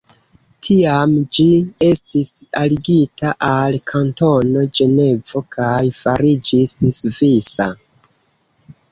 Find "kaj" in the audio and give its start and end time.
5.57-5.83